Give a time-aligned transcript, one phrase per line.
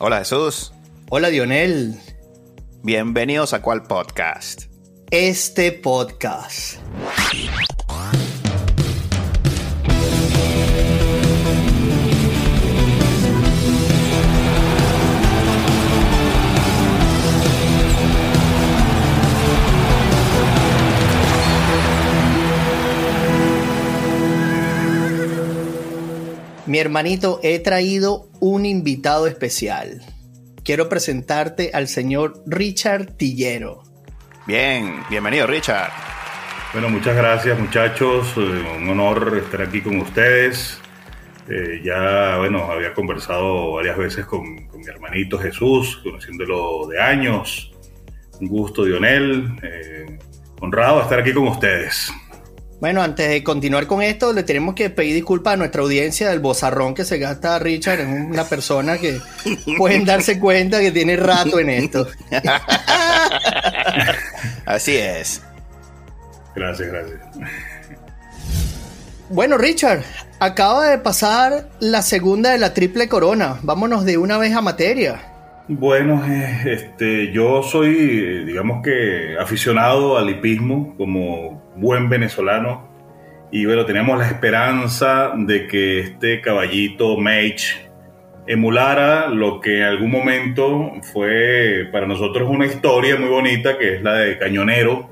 [0.00, 0.72] Hola Jesús.
[1.08, 2.00] Hola Dionel.
[2.82, 4.62] Bienvenidos a cuál podcast.
[5.12, 6.80] Este podcast.
[26.74, 30.02] Mi hermanito, he traído un invitado especial.
[30.64, 33.84] Quiero presentarte al señor Richard Tillero.
[34.44, 35.92] Bien, bienvenido Richard.
[36.72, 40.80] Bueno, muchas gracias muchachos, eh, un honor estar aquí con ustedes.
[41.48, 47.72] Eh, ya, bueno, había conversado varias veces con, con, mi hermanito Jesús, conociéndolo de años.
[48.40, 49.60] Un gusto, Dionel.
[49.62, 50.18] Eh,
[50.60, 52.12] honrado de estar aquí con ustedes.
[52.84, 56.40] Bueno, antes de continuar con esto, le tenemos que pedir disculpas a nuestra audiencia del
[56.40, 58.00] bozarrón que se gasta Richard.
[58.00, 59.22] Es una persona que
[59.78, 62.06] pueden darse cuenta que tiene rato en esto.
[64.66, 65.40] Así es.
[66.54, 67.20] Gracias, gracias.
[69.30, 70.02] Bueno, Richard,
[70.38, 73.60] acaba de pasar la segunda de la triple corona.
[73.62, 75.33] Vámonos de una vez a materia.
[75.66, 76.22] Bueno,
[76.66, 82.86] este, yo soy, digamos que, aficionado al hipismo como buen venezolano.
[83.50, 87.88] Y bueno, tenemos la esperanza de que este caballito Mage
[88.46, 94.02] emulara lo que en algún momento fue para nosotros una historia muy bonita, que es
[94.02, 95.08] la de Cañonero,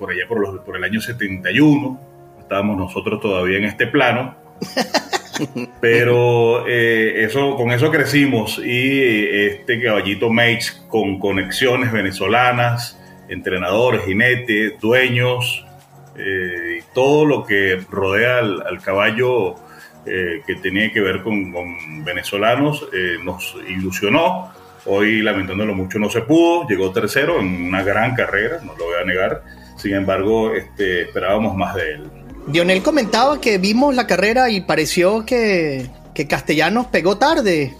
[0.00, 2.00] por allá por, los, por el año 71.
[2.40, 4.34] Estábamos nosotros todavía en este plano.
[5.80, 12.98] Pero eh, eso, con eso crecimos y este caballito Mage con conexiones venezolanas,
[13.28, 15.64] entrenadores, jinetes, dueños,
[16.16, 19.56] eh, todo lo que rodea al, caballo
[20.06, 21.52] eh, que tenía que ver con,
[22.04, 22.86] venezolanos
[23.22, 24.52] nos ilusionó.
[24.88, 26.66] Hoy, lamentándolo mucho, no se pudo.
[26.68, 29.42] Llegó tercero en una gran carrera, no lo voy a negar.
[29.76, 32.10] Sin embargo, este, esperábamos más de él.
[32.46, 37.74] Dionel comentaba que vimos la carrera y pareció que, que Castellanos pegó tarde.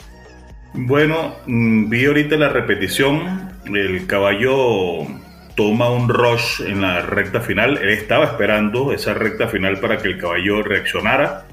[0.75, 3.53] Bueno, mm, vi ahorita la repetición.
[3.65, 5.06] El caballo
[5.54, 7.78] toma un rush en la recta final.
[7.78, 11.47] Él estaba esperando esa recta final para que el caballo reaccionara.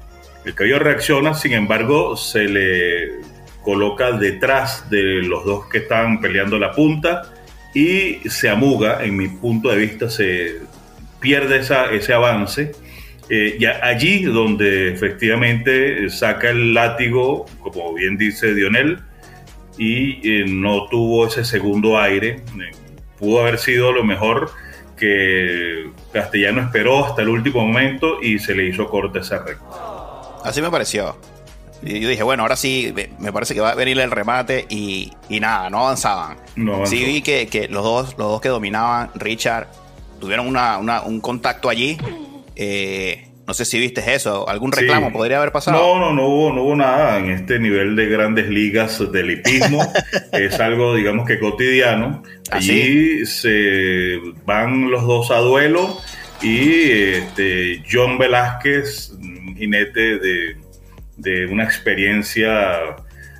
[0.44, 3.22] El caballo reacciona, sin embargo, se le
[3.62, 7.32] coloca detrás de los dos que estaban peleando la punta
[7.72, 10.60] y se amuga, en mi punto de vista, se
[11.18, 12.72] pierde ese avance
[13.30, 18.98] eh, ya allí donde efectivamente saca el látigo, como bien dice Dionel,
[19.78, 22.42] y eh, no tuvo ese segundo aire.
[22.60, 22.70] Eh,
[23.18, 24.50] pudo haber sido lo mejor
[24.96, 29.64] que Castellano esperó hasta el último momento y se le hizo corte esa recta.
[30.44, 31.16] Así me pareció.
[31.82, 35.12] Y yo dije, bueno, ahora sí, me parece que va a venir el remate y,
[35.28, 36.36] nada, no avanzaban.
[36.84, 39.66] sí vi que, los, dos, los dos que dominaban, Richard,
[40.20, 41.98] tuvieron un contacto allí
[42.56, 45.78] eh, no sé si viste eso, algún reclamo podría haber pasado.
[45.78, 49.86] No, no, no hubo, no hubo nada en este nivel de grandes ligas del hipismo.
[50.32, 52.22] es algo, digamos que cotidiano.
[52.50, 55.98] ¿Ah, Allí se van los dos a duelo
[56.40, 59.12] y este, John Velázquez,
[59.56, 60.18] jinete
[61.16, 62.96] de, una experiencia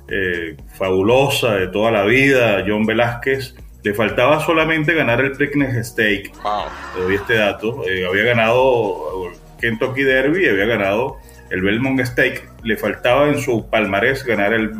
[0.07, 3.55] eh, fabulosa de toda la vida, John Velázquez,
[3.85, 6.31] le faltaba solamente ganar el Preakness Stake.
[6.41, 6.63] Wow.
[6.95, 7.87] Te doy este dato.
[7.87, 9.31] Eh, había ganado
[9.61, 11.17] Kentucky Derby, había ganado
[11.51, 12.49] el Belmont Stake.
[12.63, 14.71] Le faltaba en su palmarés ganar el,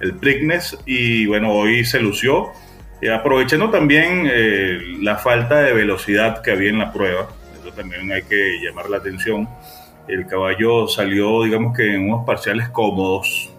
[0.00, 2.50] el Preakness y bueno, hoy se lució.
[3.02, 7.28] Y aprovechando también eh, la falta de velocidad que había en la prueba,
[7.60, 9.46] eso también hay que llamar la atención.
[10.08, 13.50] El caballo salió, digamos que en unos parciales cómodos,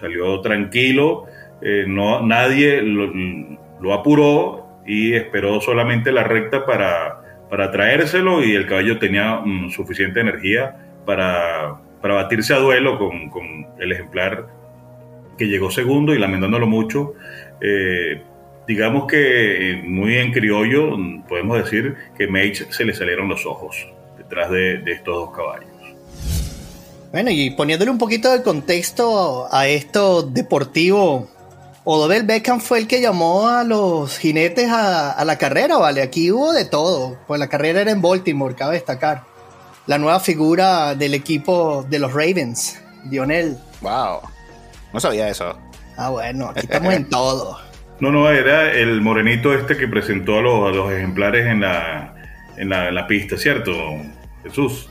[0.00, 1.26] salió tranquilo,
[1.62, 3.12] eh, no, nadie lo,
[3.80, 9.70] lo apuró y esperó solamente la recta para, para traérselo y el caballo tenía mm,
[9.70, 14.48] suficiente energía para, para, batirse a duelo con, con, el ejemplar
[15.38, 17.14] que llegó segundo y lamentándolo mucho.
[17.60, 18.22] Eh,
[18.66, 23.46] digamos que eh, muy en criollo mm, podemos decir que Mage se le salieron los
[23.46, 23.88] ojos
[24.18, 25.68] detrás de, de estos dos caballos.
[27.12, 31.28] Bueno, y poniéndole un poquito de contexto a esto deportivo
[31.92, 36.02] Odobel Beckham fue el que llamó a los jinetes a, la carrera, ¿vale?
[36.02, 37.18] Aquí hubo de todo.
[37.26, 39.24] Pues la carrera era en Baltimore, cabe destacar.
[39.88, 43.58] La nueva figura del equipo de los Ravens, Dionel.
[43.80, 44.20] Wow.
[44.92, 45.58] No sabía eso.
[45.96, 47.58] Ah, bueno, aquí estamos en todo.
[47.98, 52.14] No, no, era el morenito este que presentó a los, ejemplares en la,
[52.56, 53.72] en la, pista, ¿cierto,
[54.44, 54.88] Jesús?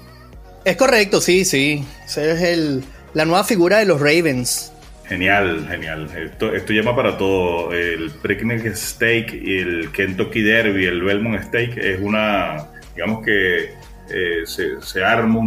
[0.66, 1.82] Es correcto, sí, sí.
[2.06, 4.74] Ese es el, la nueva figura de los Ravens.
[5.10, 6.08] Genial, genial.
[6.16, 7.74] Esto, llama para todo.
[7.74, 13.74] El Preakness Steak y el Kentucky Derby, el Belmont Steak, es una, digamos que
[14.12, 15.40] eh, se, arma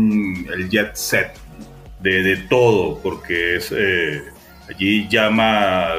[0.52, 1.36] el jet set
[2.00, 4.20] de, todo, porque es eh,
[4.68, 5.92] allí llama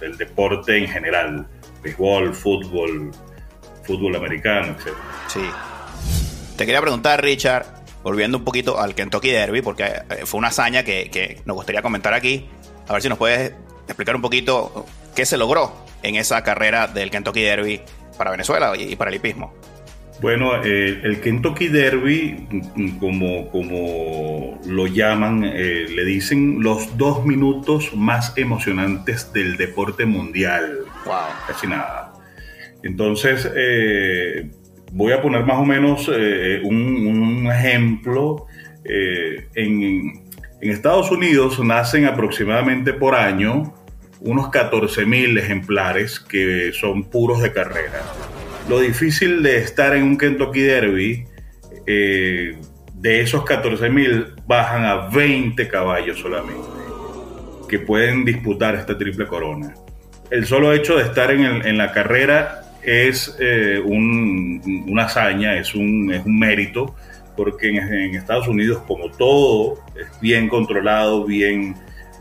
[0.00, 1.46] el, deporte en general,
[1.84, 3.12] béisbol, fútbol,
[3.84, 4.92] fútbol americano, etc.
[5.28, 5.44] Sí.
[6.56, 7.64] Te quería preguntar, Richard,
[8.02, 12.12] volviendo un poquito al Kentucky Derby, porque eh, fue una hazaña que nos gustaría comentar
[12.12, 12.48] aquí.
[12.88, 13.52] A ver si nos puedes
[13.86, 15.72] explicar un poquito qué se logró
[16.02, 17.80] en esa carrera del Kentucky Derby
[18.18, 19.52] para Venezuela y para el hipismo.
[20.20, 22.46] Bueno, eh, el Kentucky Derby,
[23.00, 30.78] como, como lo llaman, eh, le dicen los dos minutos más emocionantes del deporte mundial.
[31.04, 31.14] Wow.
[31.48, 32.12] Casi nada.
[32.82, 34.50] Entonces, eh,
[34.92, 38.46] voy a poner más o menos un, ejemplo.
[38.84, 40.23] en,
[40.64, 43.74] en Estados Unidos nacen aproximadamente por año
[44.20, 48.00] unos 14.000 ejemplares que son puros de carrera.
[48.70, 51.26] Lo difícil de estar en un Kentucky Derby,
[51.86, 52.56] eh,
[52.94, 56.66] de esos 14.000 bajan a 20 caballos solamente,
[57.68, 59.74] que pueden disputar esta triple corona.
[60.30, 66.24] El solo hecho de estar en, la carrera es eh, una hazaña, es un, es
[66.24, 66.94] un mérito
[67.36, 71.74] porque en, Estados Unidos, como todo es bien controlado, bien,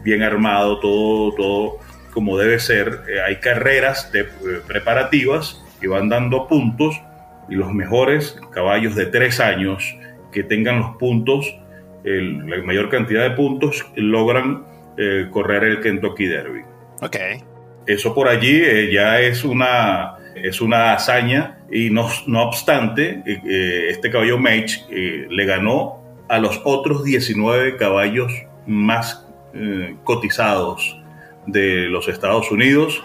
[0.03, 1.79] bien armado, todo, todo
[2.13, 4.25] como debe ser, eh, hay carreras de, eh,
[4.67, 7.01] preparativas que van dando puntos
[7.49, 9.97] y los mejores caballos de tres años
[10.31, 11.59] que tengan los puntos,
[12.03, 14.65] la mayor cantidad de puntos, logran
[14.97, 16.61] eh, correr el Kentucky Derby.
[17.01, 17.17] Ok.
[17.85, 23.87] Eso por allí ya es una, es una hazaña y no, no obstante, eh, eh,
[23.89, 28.31] este caballo Mage eh, le ganó a los otros 19 caballos
[28.67, 29.25] más
[30.03, 30.99] cotizados
[31.45, 33.03] de los Estados Unidos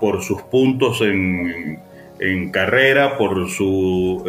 [0.00, 1.82] por sus puntos en,
[2.18, 4.24] en carrera, por su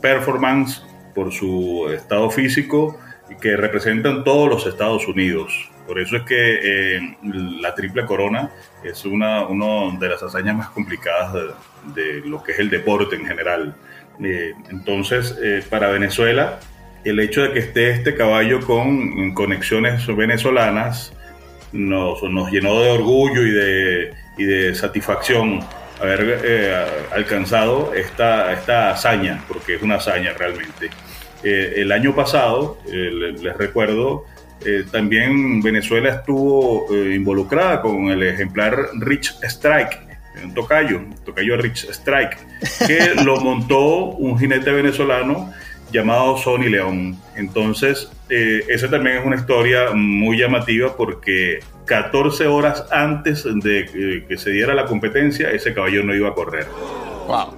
[0.00, 0.82] performance,
[1.14, 2.98] por su estado físico,
[3.42, 5.52] que representan todos los Estados Unidos.
[5.88, 7.00] Por eso es que
[7.62, 8.50] la triple corona
[8.84, 11.32] es una, una de las hazañas más complicadas
[11.94, 13.74] de, lo que es el deporte en general.
[14.22, 16.60] Eh, entonces, eh, para Venezuela,
[17.04, 21.14] el hecho de que esté este caballo con conexiones venezolanas
[21.72, 25.60] nos, nos llenó de orgullo y de, y de satisfacción
[26.02, 30.90] haber eh, alcanzado esta, esta hazaña, porque es una hazaña realmente.
[31.42, 34.26] el año pasado, les recuerdo,
[34.90, 40.08] también Venezuela estuvo involucrada con el ejemplar Rich Strike,
[40.42, 42.36] un tocayo, tocayo Rich Strike,
[42.86, 45.52] que lo montó un jinete venezolano
[45.90, 47.16] llamado Sonny León.
[47.36, 54.36] Entonces, eh, esa también es una historia muy llamativa porque 14 horas antes de que
[54.36, 56.66] se diera la competencia, ese caballo no iba a correr.
[57.26, 57.54] Wow.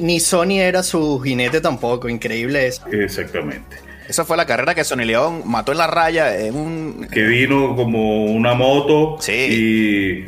[0.00, 2.86] Ni Sony era su jinete tampoco, increíble eso.
[2.88, 3.87] Exactamente.
[4.08, 7.08] Esa fue la carrera que Sonny León mató en la raya en un...
[7.12, 9.16] Que vino como una moto.
[9.20, 9.32] Sí.
[9.32, 10.24] Y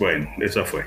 [0.00, 0.84] bueno, esa fue.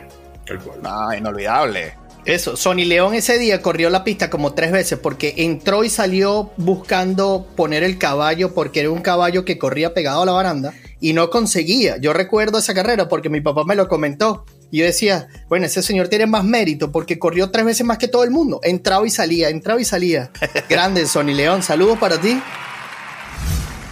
[0.83, 1.93] Ah, inolvidable.
[2.25, 6.51] Eso, Sony León ese día corrió la pista como tres veces porque entró y salió
[6.57, 11.13] buscando poner el caballo porque era un caballo que corría pegado a la baranda y
[11.13, 11.97] no conseguía.
[11.97, 14.45] Yo recuerdo esa carrera porque mi papá me lo comentó.
[14.71, 18.07] Y yo decía, bueno, ese señor tiene más mérito porque corrió tres veces más que
[18.07, 18.59] todo el mundo.
[18.63, 20.31] Entraba y salía, entraba y salía.
[20.69, 22.39] Grande, Sony León, saludos para ti.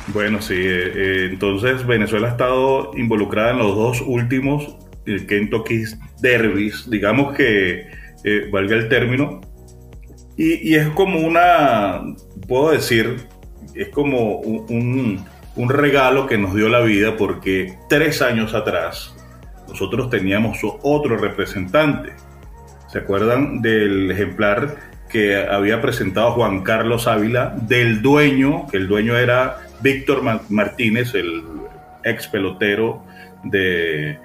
[0.07, 5.83] Bueno, sí, eh, eh, entonces Venezuela ha estado involucrada en los dos últimos el Kentucky
[6.21, 7.87] Derbys, digamos que
[8.23, 9.41] eh, valga el término,
[10.37, 12.01] y, es como una,
[12.47, 13.27] puedo decir,
[13.75, 15.25] es como un,
[15.57, 19.13] regalo que nos dio la vida porque tres años atrás
[19.69, 22.11] nosotros teníamos otro representante.
[22.87, 24.77] ¿Se acuerdan del ejemplar
[25.09, 31.43] que había presentado Juan Carlos Ávila del dueño, que el dueño era Víctor Martínez, el
[32.03, 33.03] ex pelotero
[33.43, 34.17] de,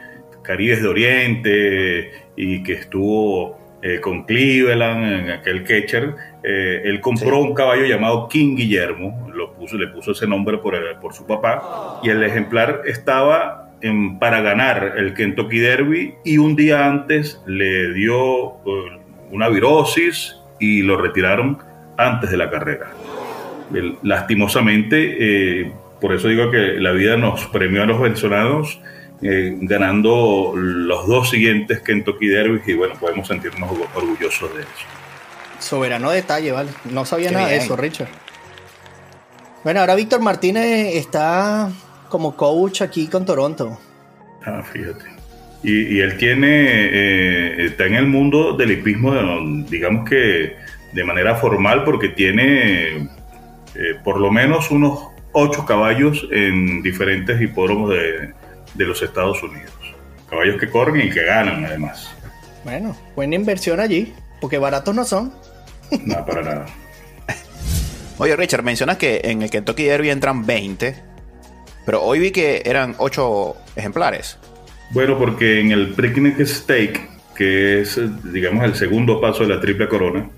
[0.45, 7.41] Caribes de Oriente y que estuvo eh, con Cleveland en aquel catcher, eh, él compró
[7.41, 12.01] un caballo llamado King Guillermo, lo puso, le puso ese nombre por, por su papá,
[12.03, 17.93] y el ejemplar estaba en, para ganar el Kentucky Derby y un día antes le
[17.93, 19.01] dio eh,
[19.31, 21.59] una virosis y lo retiraron
[21.97, 22.91] antes de la carrera.
[24.03, 28.81] lastimosamente, por eso digo que la vida nos premió a los venezolanos
[29.23, 34.71] eh, ganando los dos siguientes Kentucky Derby y bueno, podemos sentirnos orgullosos de eso.
[35.61, 36.71] Soberano detalle, ¿vale?
[36.91, 38.09] No sabía nada de eso, Richard.
[39.63, 41.71] Bueno, ahora Víctor Martínez está
[42.15, 43.77] como coach aquí con Toronto.
[44.47, 45.05] Ah, fíjate.
[45.65, 49.13] Y, él tiene, eh, está en el mundo del hipismo,
[49.69, 50.55] digamos que
[50.93, 52.99] de manera formal, porque tiene
[53.75, 58.33] eh, por lo menos unos ocho caballos en diferentes hipódromos de,
[58.75, 59.73] de los Estados Unidos.
[60.31, 62.15] Caballos que corren y que ganan, además.
[62.63, 65.35] Bueno, buena inversión allí, porque baratos no son.
[66.05, 66.67] No, para nada.
[68.19, 71.14] Oye, Richard, mencionas que en el Kentucky Derby entran 20,
[71.85, 74.39] pero hoy vi que eran 8 ejemplares.
[74.91, 78.01] Bueno, porque en el Preakness Stake, que es,
[78.33, 80.29] digamos, el segundo paso de la Triple Corona,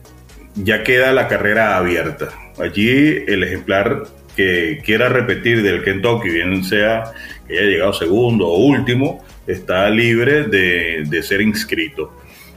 [0.55, 2.29] ya queda la carrera abierta.
[2.59, 7.13] Allí el ejemplar que quiera repetir del Kentucky, bien sea
[7.47, 12.13] que haya llegado segundo o último, está libre de, ser inscrito.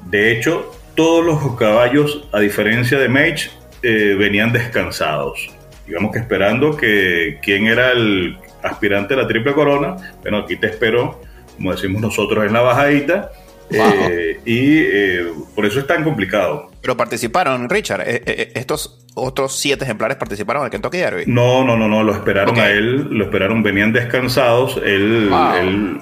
[0.10, 3.52] De hecho, todos los caballos, a diferencia de Mage,
[3.84, 5.50] eh, venían descansados.
[5.88, 10.68] Digamos que esperando que quien era el aspirante a la triple corona, bueno, aquí te
[10.68, 11.22] espero,
[11.56, 13.32] como decimos nosotros en la bajadita,
[13.72, 16.72] eh, y eh, por eso es tan complicado.
[16.82, 18.02] Pero participaron, Richard.
[18.08, 21.24] estos otros siete ejemplares participaron en el Kentucky Derby.
[21.28, 22.04] No, no, no, no.
[22.04, 23.08] Lo esperaron a él.
[23.10, 23.64] Lo esperaron.
[23.64, 24.78] Venían descansados.
[24.84, 25.30] Él,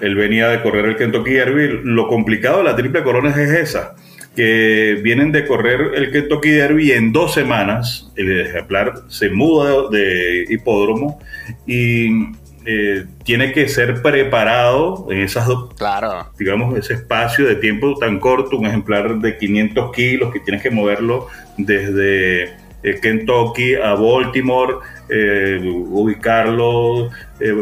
[0.02, 1.82] él, venía de correr el Kentucky Derby.
[1.84, 3.96] Lo complicado de la triple corona es esa.
[4.36, 9.90] Que vienen de correr el Kentucky Derby y en dos semanas el ejemplar se muda
[9.90, 11.20] de hipódromo
[11.66, 12.10] y
[12.70, 16.30] eh, tiene que ser preparado en esas dos, claro.
[16.38, 20.70] digamos, ese espacio de tiempo tan corto, un ejemplar de 500 kilos que tienes que
[20.70, 27.10] moverlo desde eh, Kentucky a Baltimore, eh, ubicarlo,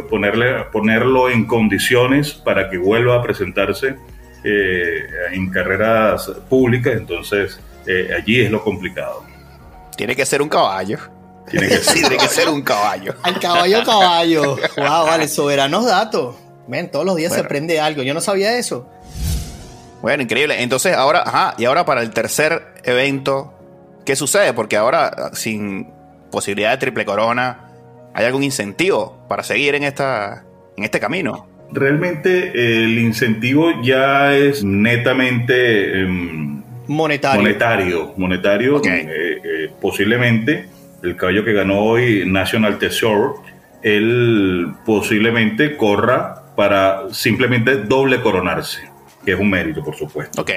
[0.10, 3.98] ponerle, ponerlo en condiciones para que vuelva a presentarse
[4.44, 7.60] en carreras públicas, entonces
[8.16, 9.24] allí es lo complicado.
[9.96, 10.98] Tiene que ser un caballo.
[11.50, 13.16] Tiene que, ser, un caballo.
[13.24, 14.56] Al caballo, caballo.
[14.78, 16.36] Wow, vale, soberanos datos.
[16.68, 18.02] Ven, todos los días se aprende algo.
[18.02, 18.90] Yo no sabía eso.
[20.02, 20.62] Bueno, increíble.
[20.62, 23.54] Entonces, ahora, ajá, y ahora para el tercer evento,
[24.06, 24.54] ¿qué sucede?
[24.54, 25.88] Porque ahora, sin
[26.32, 27.70] posibilidad de triple corona,
[28.14, 30.44] ¿hay algún incentivo para seguir en, esta,
[30.76, 31.48] en este camino?
[31.72, 37.42] Realmente el incentivo ya es netamente em, monetario.
[37.42, 40.68] Monetario, monetario eh, eh, posiblemente
[41.06, 43.44] el caballo que ganó hoy National Tesoro,
[43.82, 48.90] él posiblemente corra para simplemente doble coronarse,
[49.24, 50.42] que es un mérito, por supuesto.
[50.42, 50.52] Ok.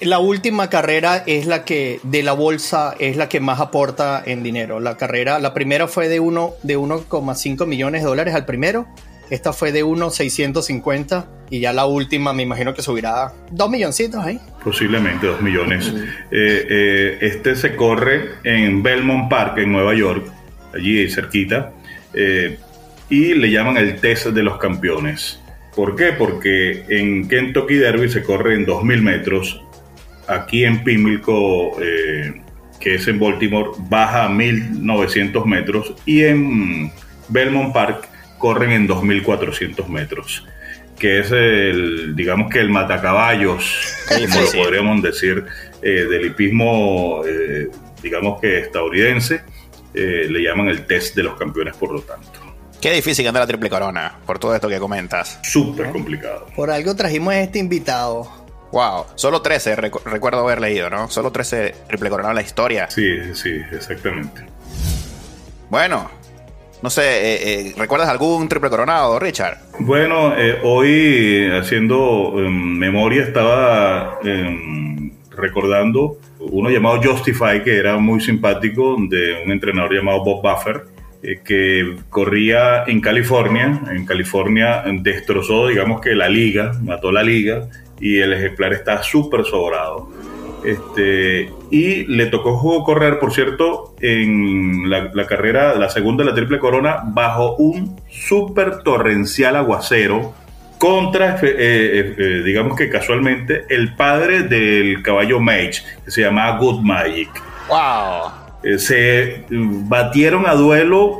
[0.00, 4.42] La última carrera es la que de la bolsa es la que más aporta en
[4.42, 4.80] dinero.
[4.80, 8.86] La carrera, la primera fue de 1 de 1,5 millones de dólares al primero
[9.30, 14.38] esta fue de 1,650 y ya la última me imagino que subirá 2 milloncitos ahí.
[14.62, 15.92] Posiblemente 2 millones.
[16.30, 20.26] Eh, eh, este se corre en Belmont Park, en Nueva York,
[20.74, 21.72] allí cerquita,
[22.12, 22.58] eh,
[23.08, 25.40] y le llaman el test de los campeones.
[25.74, 26.12] ¿Por qué?
[26.12, 29.60] Porque en Kentucky Derby se corre en 2.000 metros.
[30.28, 31.76] Aquí en Pimlico,
[32.80, 35.94] que es en Baltimore, baja a 1.900 metros.
[36.06, 36.92] Y en
[37.28, 40.46] Belmont Park corren en 2.400 metros,
[40.98, 45.44] que es el, digamos que el matacaballos, como lo podríamos decir,
[45.82, 47.68] eh, del hipismo, eh,
[48.02, 49.42] digamos que estadounidense,
[49.94, 52.40] eh, le llaman el test de los campeones, por lo tanto.
[52.80, 55.38] Qué difícil andar la triple corona, por todo esto que comentas.
[55.42, 56.46] Súper complicado.
[56.54, 58.28] Por algo trajimos a este invitado.
[58.72, 61.08] Wow, solo 13, recuerdo haber leído, ¿no?
[61.08, 62.90] Solo 13 triple corona en la historia.
[62.90, 64.44] Sí, sí, exactamente.
[65.70, 66.10] Bueno,
[66.84, 69.56] no sé, eh, eh, ¿recuerdas algún triple coronado, Richard?
[69.78, 78.20] Bueno, eh, hoy haciendo em, memoria estaba em, recordando uno llamado Justify, que era muy
[78.20, 80.82] simpático, de un entrenador llamado Bob Buffer,
[81.42, 83.80] que corría en California.
[83.90, 87.66] En California destrozó, digamos que la liga, mató la liga,
[87.98, 90.10] y el ejemplar está súper sobrado.
[90.64, 96.58] Este, y le tocó correr, por cierto, en la, carrera, la segunda de la Triple
[96.58, 100.32] Corona, bajo un súper torrencial aguacero
[100.78, 106.58] contra, eh, eh, eh, digamos que casualmente, el padre del caballo Mage, que se llamaba
[106.58, 107.30] Good Magic.
[107.68, 108.44] ¡Wow!
[108.78, 111.18] se batieron a duelo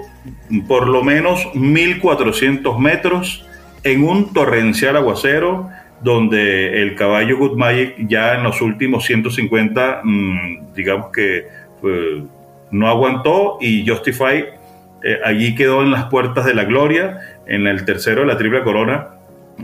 [0.66, 3.44] por lo menos 1400 metros
[3.82, 5.68] en un torrencial aguacero
[6.04, 11.48] donde el caballo Good Magic ya en los últimos 150, mm, digamos que
[11.80, 12.22] pues,
[12.70, 14.44] no aguantó y Justify
[15.02, 18.62] eh, allí quedó en las puertas de la gloria, en el tercero de la triple
[18.62, 19.08] corona,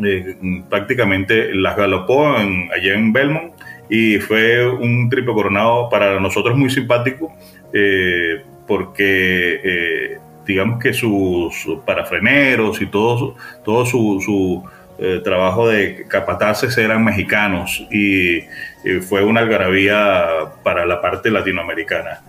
[0.02, 0.36] eh,
[0.70, 3.52] prácticamente las galopó allá en Belmont
[3.90, 7.32] y fue un triple coronado para nosotros muy simpático
[7.72, 11.54] eh, porque digamos que sus,
[11.84, 14.62] parafreneros y todo, todo su
[15.02, 18.44] eh, trabajo de capataces eran mexicanos y,
[19.08, 20.26] fue una algarabía
[20.62, 22.22] para la parte latinoamericana.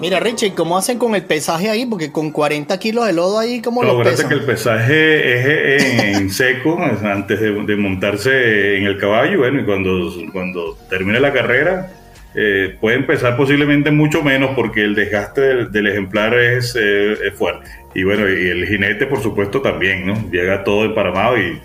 [0.00, 1.86] Mira, Richie, ¿cómo hacen con el pesaje ahí?
[1.86, 4.28] Porque con 40 kilos de lodo ahí, ¿cómo lo pesan?
[4.28, 10.12] que el pesaje es en, seco, antes de, montarse en el caballo, bueno, y cuando,
[10.32, 11.90] cuando termine la carrera,
[12.34, 17.70] eh, puede empezar posiblemente mucho menos porque el desgaste del, ejemplar es, eh, es, fuerte.
[17.94, 20.30] Y bueno, y el jinete, por supuesto, también, ¿no?
[20.30, 21.60] Llega todo emparamado y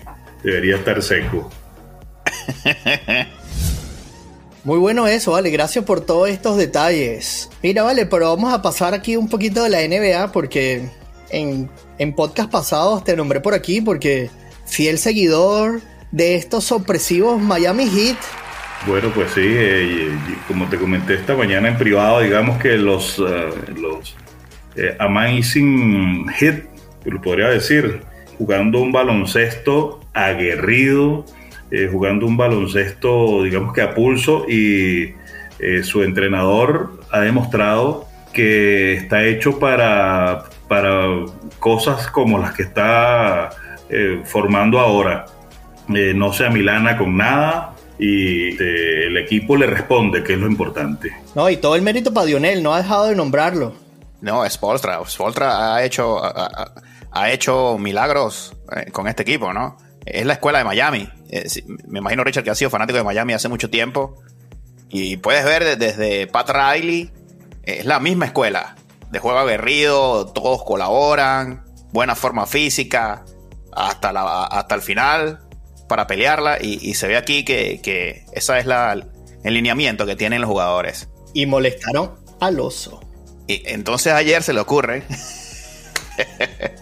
[0.48, 1.50] debería estar seco.
[4.64, 5.50] Muy bueno eso, vale.
[5.50, 7.48] Gracias por todos estos detalles.
[7.62, 10.90] Mira, vale, pero vamos a pasar aquí un poquito de la NBA porque
[11.30, 14.30] en, en podcast pasados te nombré por aquí porque
[14.66, 18.18] fiel seguidor de estos sorpresivos Miami Heat
[18.86, 23.50] bueno, pues sí, eh, como te comenté esta mañana en privado, digamos que los, uh,
[23.76, 24.14] los
[24.76, 26.64] eh, Amazing Hit,
[27.04, 28.02] lo podría decir,
[28.38, 31.24] jugando un baloncesto aguerrido,
[31.70, 35.14] eh, jugando un baloncesto, digamos que a pulso, y
[35.82, 41.24] su entrenador ha demostrado que está hecho para, para
[41.58, 43.50] cosas como las que está
[44.24, 45.26] formando ahora.
[45.88, 51.12] no se amilana con nada, y el equipo le responde, que es lo importante.
[51.34, 53.74] No, y todo el mérito para Dionel, no ha dejado de nombrarlo.
[54.20, 55.00] No, es Spolstra.
[55.06, 59.76] Spolstra ha hecho, ha, hecho milagros eh, con este equipo, ¿no?
[60.12, 61.08] Es la escuela de Miami.
[61.30, 61.46] Eh,
[61.86, 64.22] me imagino, Richard, que ha sido fanático de Miami hace mucho tiempo.
[64.88, 67.10] Y puedes ver desde Pat Riley,
[67.62, 68.76] es la misma escuela.
[69.10, 73.24] De juego aguerrido, todos colaboran, buena forma física,
[73.72, 75.40] hasta, la, hasta el final
[75.88, 80.40] para pelearla y, se ve aquí que, que esa es la, el lineamiento que tienen
[80.40, 81.08] los jugadores.
[81.32, 83.00] Y molestaron al oso.
[83.46, 85.04] Y entonces ayer se le ocurre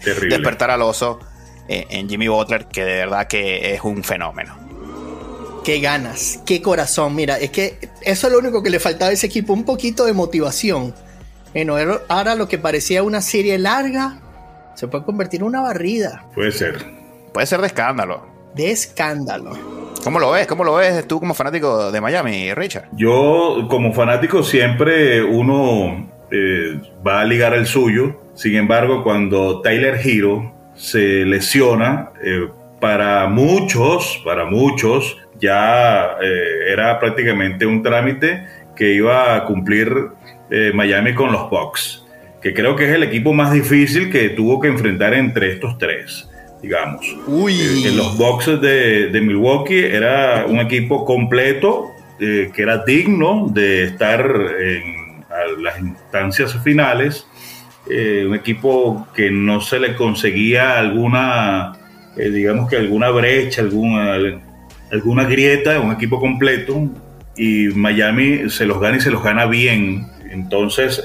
[0.29, 1.19] despertar al oso
[1.67, 4.55] en Jimmy Butler, que de verdad que es un fenómeno.
[5.63, 7.15] Qué ganas, qué corazón.
[7.15, 10.05] Mira, es que eso es lo único que le faltaba a ese equipo, un poquito
[10.05, 10.93] de motivación.
[11.53, 11.75] Bueno,
[12.07, 14.19] ahora lo que parecía una serie larga
[14.75, 16.25] se puede convertir en una barrida.
[16.33, 16.85] Puede ser.
[17.33, 19.51] Puede ser de escándalo de escándalo.
[20.03, 20.47] ¿Cómo lo ves?
[20.47, 22.89] ¿Cómo lo ves tú como fanático de Miami, Richard?
[22.93, 28.19] Yo, como fanático, siempre uno eh, va a ligar el suyo.
[28.33, 32.47] Sin embargo, cuando Tyler Hero se lesiona, eh,
[32.79, 39.91] para muchos, para muchos, ya eh, era prácticamente un trámite que iba a cumplir
[40.73, 42.05] Miami con los Bucks,
[42.41, 46.29] que creo que es el equipo más difícil que tuvo que enfrentar entre estos tres
[46.61, 47.15] digamos.
[47.27, 47.85] Uy.
[47.85, 54.25] En los boxes de, Milwaukee era un equipo completo eh, que era digno de estar
[54.59, 55.25] en
[55.61, 57.27] las instancias finales.
[57.89, 61.73] Eh, un equipo que no se le conseguía alguna,
[62.17, 64.17] eh, digamos que alguna brecha, alguna,
[64.91, 66.89] alguna grieta, un equipo completo.
[67.35, 70.07] Y Miami se los gana y se los gana bien.
[70.31, 71.03] Entonces,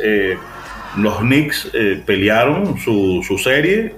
[0.97, 1.71] los Knicks
[2.07, 3.95] pelearon su, su serie,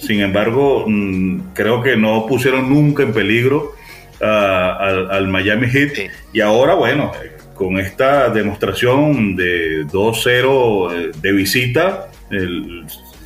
[0.00, 3.74] sin embargo, mm, creo que no pusieron nunca en peligro
[4.20, 6.10] al, Miami Heat.
[6.32, 7.12] Y ahora, bueno,
[7.54, 12.08] con esta demostración de 2-0 eh, de visita,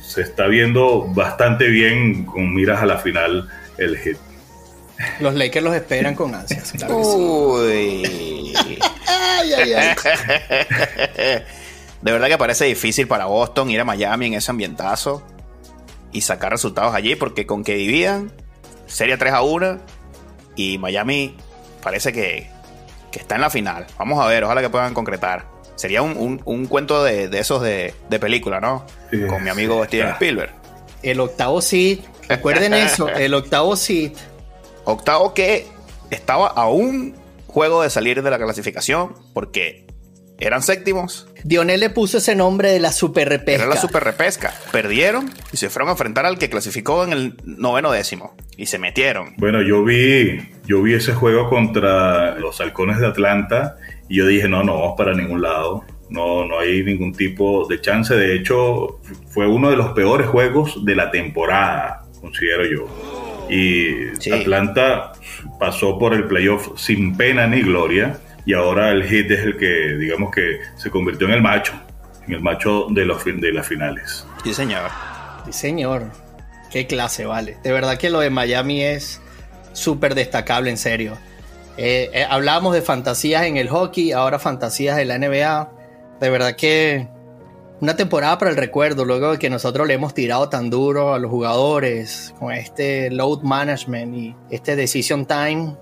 [0.01, 4.17] se está viendo bastante bien con miras a la final el Heat.
[5.19, 6.73] Los Lakers los esperan con ansias.
[6.89, 8.53] Uy.
[12.01, 15.25] De verdad que parece difícil para Boston ir a Miami en ese ambientazo
[16.11, 18.31] y sacar resultados allí, porque con que dividan,
[18.85, 19.79] serie 3 a 1
[20.55, 21.35] y Miami
[21.81, 22.49] parece que,
[23.11, 23.87] está en la final.
[23.97, 25.54] Vamos a ver, ojalá que puedan concretar.
[25.75, 28.85] Sería un, cuento de, esos de, película, ¿no?
[29.27, 30.51] Con mi amigo Steven Spielberg.
[31.03, 34.13] El octavo seed, recuerden eso, el octavo seed.
[34.85, 35.67] Octavo que
[36.09, 37.15] estaba a un
[37.47, 39.85] juego de salir de la clasificación, porque
[40.39, 41.27] eran séptimos.
[41.43, 43.63] Dionel le puso ese nombre de la super repesca.
[43.63, 44.53] Era la super repesca.
[44.71, 48.35] Perdieron y se fueron a enfrentar al que clasificó en el noveno décimo.
[48.57, 49.33] Y se metieron.
[49.37, 53.77] Bueno, yo vi, yo vi ese juego contra los halcones de Atlanta
[54.09, 55.83] y yo dije, no, no vamos para ningún lado.
[56.09, 58.15] No, no hay ningún tipo de chance.
[58.15, 62.87] De hecho, fue uno de los peores juegos de la temporada, considero yo.
[63.49, 65.13] Y Atlanta
[65.59, 69.97] pasó por el playoff sin pena ni gloria y ahora el Hit es el que,
[69.97, 71.73] digamos que se convirtió en el macho,
[72.27, 74.25] en el macho de, los, de las finales.
[74.43, 74.89] Sí, señor.
[75.45, 76.11] Sí, señor.
[76.71, 77.57] Qué clase, vale.
[77.63, 79.21] De verdad que lo de Miami es
[79.73, 81.17] súper destacable, en serio.
[81.77, 85.71] Eh, eh, hablábamos de fantasías en el hockey, ahora fantasías en la NBA.
[86.19, 87.09] De verdad que
[87.81, 91.19] una temporada para el recuerdo, luego de que nosotros le hemos tirado tan duro a
[91.19, 95.75] los jugadores con este load management y este decision time.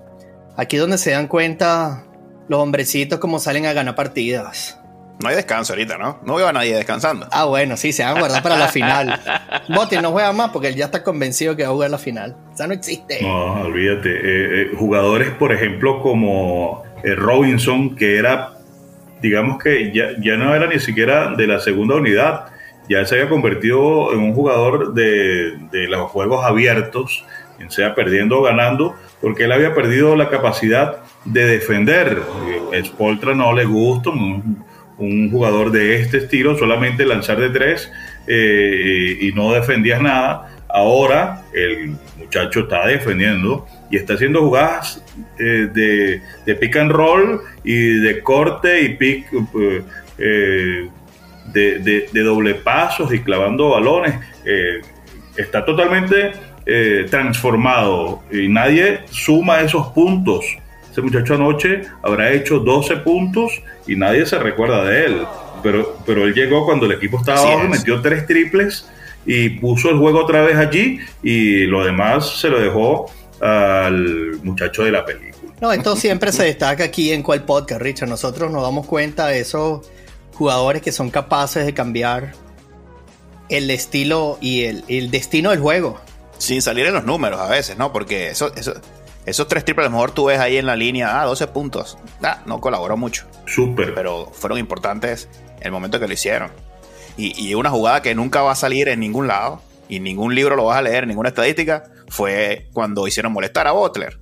[0.56, 2.04] Aquí donde se dan cuenta
[2.48, 4.78] los hombrecitos como salen a ganar partidas.
[5.20, 6.18] No hay descanso ahorita, ¿no?
[6.24, 7.26] No veo a nadie descansando.
[7.30, 9.20] Ah, bueno, sí, se van a guardar para la final.
[9.68, 12.36] Botti no juega más porque él ya está convencido que va a jugar la final.
[12.52, 13.22] O sea, no existe.
[13.22, 14.10] No, olvídate.
[14.10, 18.54] Eh, eh, jugadores, por ejemplo, como eh, Robinson, que era,
[19.22, 22.46] digamos que ya, ya no era ni siquiera de la segunda unidad,
[22.88, 27.24] ya se había convertido en un jugador de, de los juegos abiertos,
[27.68, 32.20] sea perdiendo o ganando, porque él había perdido la capacidad de defender.
[32.84, 34.10] Spoltra no le gusta,
[34.98, 37.90] un jugador de este estilo, solamente lanzar de tres
[38.26, 40.50] eh, y no defendías nada.
[40.68, 45.02] Ahora el muchacho está defendiendo y está haciendo jugadas
[45.38, 45.68] eh,
[46.44, 49.26] de, pick and roll y de corte y pick
[50.18, 50.88] eh,
[51.52, 54.14] de, de, doble pasos y clavando balones.
[55.36, 56.32] está totalmente
[57.10, 60.44] transformado y nadie suma esos puntos
[60.94, 65.26] ese muchacho anoche habrá hecho 12 puntos y nadie se recuerda de él.
[65.60, 68.88] Pero, pero él llegó cuando el equipo estaba abajo, metió tres triples
[69.26, 74.84] y puso el juego otra vez allí y lo demás se lo dejó al muchacho
[74.84, 75.52] de la película.
[75.60, 78.08] No, esto siempre se destaca aquí en cual podcast, Richard.
[78.08, 79.84] Nosotros nos damos cuenta de esos
[80.34, 82.34] jugadores que son capaces de cambiar
[83.48, 85.98] el estilo y el, el destino del juego.
[86.38, 87.92] Sin salir en los números a veces, ¿no?
[87.92, 88.74] Porque eso, eso
[89.26, 91.98] esos tres triples, a lo mejor tú ves ahí en la línea, ah, 12 puntos.
[92.22, 93.26] Ah, no colaboró mucho.
[93.46, 93.94] Súper.
[93.94, 95.28] Pero fueron importantes
[95.60, 96.50] el momento que lo hicieron.
[97.16, 100.64] Y, una jugada que nunca va a salir en ningún lado, y ningún libro lo
[100.64, 104.18] vas a leer, ninguna estadística, fue cuando hicieron molestar a Butler.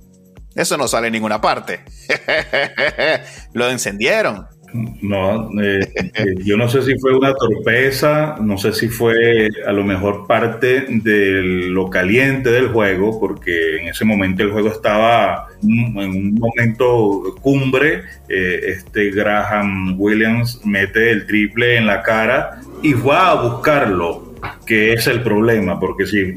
[0.55, 1.83] Eso no sale en ninguna parte.
[3.53, 4.47] lo encendieron.
[4.73, 9.71] No, eh, eh, yo no sé si fue una torpeza, no sé si fue a
[9.71, 15.47] lo mejor parte de lo caliente del juego, porque en ese momento el juego estaba
[15.61, 18.03] en un momento cumbre.
[18.27, 24.33] Eh, este Graham Williams mete el triple en la cara y va a buscarlo
[24.65, 26.33] que es el problema, porque sí,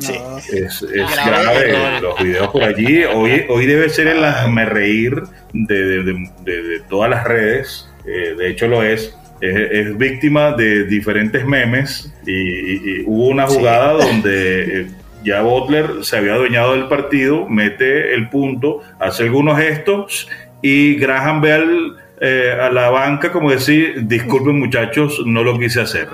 [0.53, 0.87] es,
[1.27, 3.03] grave, los videos por allí.
[3.03, 5.23] Hoy, hoy debe ser el hazme reír
[5.53, 13.03] de todas las redes eh, de hecho lo es, es, víctima de diferentes memes y,
[13.03, 14.87] hubo una jugada donde eh,
[15.25, 20.29] ya Butler se había adueñado del partido, mete el punto, hace algunos gestos
[20.63, 26.09] y Graham ve eh, a la banca como decir, disculpen muchachos, no lo quise hacer.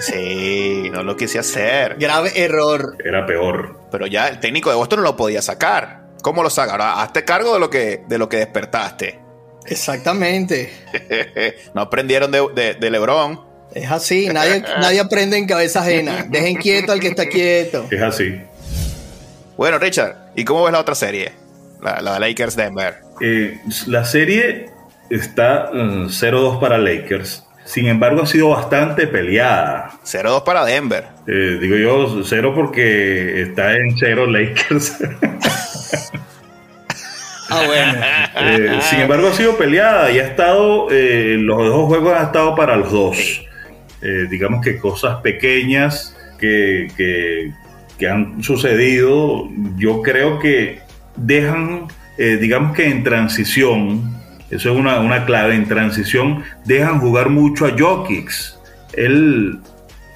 [0.00, 1.96] Sí, no lo quise hacer.
[1.98, 2.96] Grave error.
[3.04, 3.80] Era peor.
[3.90, 6.06] Pero ya el técnico de Boston no lo podía sacar.
[6.22, 6.72] ¿Cómo lo saca?
[6.72, 9.25] Ahora, hazte cargo de lo que, de lo que despertaste.
[9.68, 10.72] Exactamente.
[11.74, 13.40] no aprendieron de, de, Lebron.
[13.74, 16.26] Es así, nadie, nadie aprende en cabeza ajena.
[16.28, 17.86] Dejen quieto al que está quieto.
[17.90, 18.40] Es así.
[19.56, 21.32] Bueno, Richard, ¿y cómo ves la otra serie?
[21.82, 22.96] La, la Lakers Denver.
[23.20, 24.70] Eh, la serie
[25.10, 27.44] está 0-2 mm, para Lakers.
[27.64, 29.90] Sin embargo, ha sido bastante peleada.
[30.04, 31.04] 0-2 para Denver.
[31.26, 34.98] Eh, digo yo 0 porque está en 0 Lakers.
[37.48, 37.92] Ah, bueno.
[38.38, 42.54] Eh, sin embargo, ha sido peleada y ha estado, eh, los dos juegos han estado
[42.54, 43.42] para los dos.
[44.02, 50.80] Eh, digamos que cosas pequeñas que, que, han sucedido, yo creo que
[51.16, 54.14] dejan, digamos que en transición,
[54.50, 58.30] eso es una, una, clave, en transición, dejan jugar mucho a Jokic.
[58.92, 59.60] Él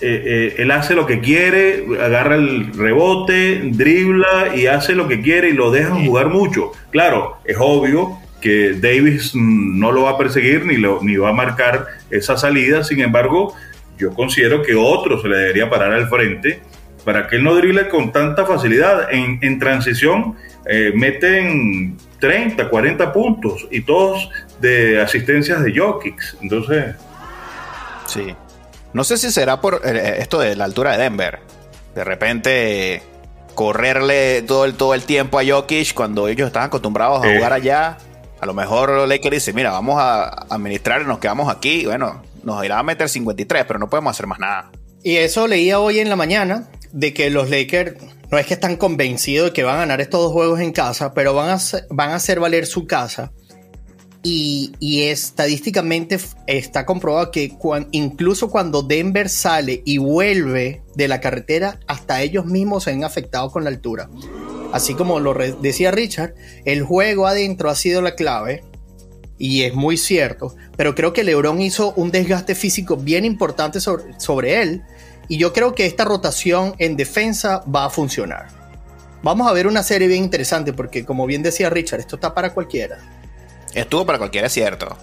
[0.02, 5.20] eh, eh, él hace lo que quiere, agarra el rebote, dribla y hace lo que
[5.20, 6.72] quiere y lo dejan jugar mucho.
[6.90, 11.32] Claro, es obvio que Davis no lo va a perseguir ni, lo, ni va a
[11.34, 13.54] marcar esa salida, sin embargo,
[13.98, 16.60] yo considero que otro se le debería parar al frente
[17.04, 19.08] para que él no drible con tanta facilidad.
[19.12, 20.36] En, transición
[20.66, 26.36] eh, meten 30, 40 puntos y todos de asistencias de Jokic.
[26.40, 26.94] Entonces...
[28.06, 28.34] Sí,
[28.92, 31.40] no sé si será por eh, esto de la altura de Denver.
[31.94, 33.02] De repente
[33.54, 37.98] correrle todo el, todo el tiempo a Jokic cuando ellos estaban acostumbrados a jugar allá.
[38.40, 41.84] A lo mejor Lakers dice, mira, vamos a administrar y nos quedamos aquí.
[41.84, 44.70] Bueno, nos irá a meter 53, pero no podemos hacer más nada.
[45.02, 47.96] Y eso leía hoy en la mañana, de que los Lakers
[48.30, 51.12] no es que están convencidos de que van a ganar estos dos juegos en casa,
[51.14, 51.58] pero van a,
[51.90, 53.32] van a hacer valer su casa
[54.22, 57.56] y, estadísticamente está comprobado que
[57.92, 63.50] incluso cuando Denver sale y vuelve de la carretera, hasta ellos mismos se han afectado
[63.50, 64.10] con la altura.
[64.72, 68.62] Así como lo decía Richard, el juego adentro ha sido la clave
[69.38, 74.62] y es muy cierto, pero creo que LeBron hizo un desgaste físico bien importante sobre
[74.62, 74.82] él
[75.28, 78.48] y yo creo que esta rotación en defensa va a funcionar.
[79.22, 82.52] Vamos a ver una serie bien interesante porque como bien decía Richard, esto está para
[82.52, 82.98] cualquiera.
[83.74, 84.96] Estuvo para cualquiera, es cierto.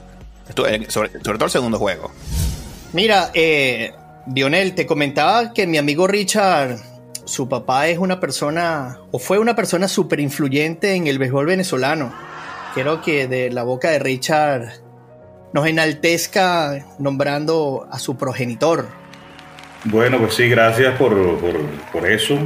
[0.87, 2.11] sobre, todo el segundo juego.
[2.93, 3.93] Mira, eh,
[4.25, 6.77] Dionel, te comentaba que mi amigo Richard,
[7.25, 12.13] su papá es una persona, o fue una persona súper influyente en el béisbol venezolano.
[12.73, 14.69] Quiero que de la boca de Richard
[15.53, 18.87] nos enaltezca nombrando a su progenitor.
[19.85, 21.13] Bueno, pues sí, gracias por,
[22.07, 22.37] eso.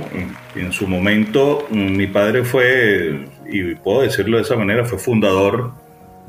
[0.56, 5.74] En, su momento, mi padre fue, y puedo decirlo de esa manera, fue fundador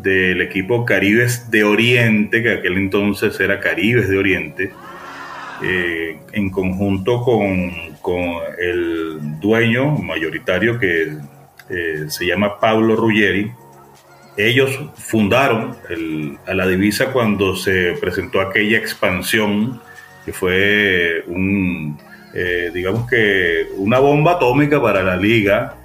[0.03, 4.73] del equipo Caribes de Oriente, que aquel entonces era Caribes de Oriente,
[5.63, 7.73] eh, en conjunto con,
[8.59, 11.17] el dueño mayoritario que
[11.71, 13.53] eh, se llama Pablo Ruggeri.
[14.37, 15.77] Ellos fundaron
[16.47, 19.81] a la divisa cuando se presentó aquella expansión
[20.25, 21.99] que fue un,
[22.35, 25.77] eh, digamos que una bomba atómica para la liga